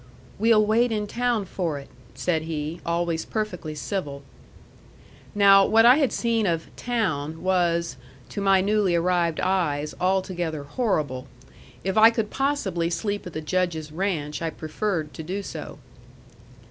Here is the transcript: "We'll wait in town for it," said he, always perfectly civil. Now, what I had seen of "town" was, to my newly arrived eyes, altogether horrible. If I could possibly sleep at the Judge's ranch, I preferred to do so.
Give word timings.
"We'll 0.39 0.65
wait 0.65 0.91
in 0.91 1.05
town 1.05 1.45
for 1.45 1.77
it," 1.77 1.87
said 2.15 2.41
he, 2.41 2.81
always 2.83 3.23
perfectly 3.23 3.75
civil. 3.75 4.23
Now, 5.35 5.63
what 5.63 5.85
I 5.85 5.97
had 5.97 6.11
seen 6.11 6.47
of 6.47 6.75
"town" 6.75 7.43
was, 7.43 7.97
to 8.29 8.41
my 8.41 8.61
newly 8.61 8.95
arrived 8.95 9.39
eyes, 9.41 9.93
altogether 10.01 10.63
horrible. 10.63 11.27
If 11.83 11.99
I 11.99 12.09
could 12.09 12.31
possibly 12.31 12.89
sleep 12.89 13.27
at 13.27 13.33
the 13.33 13.41
Judge's 13.41 13.91
ranch, 13.91 14.41
I 14.41 14.49
preferred 14.49 15.13
to 15.13 15.21
do 15.21 15.43
so. 15.43 15.77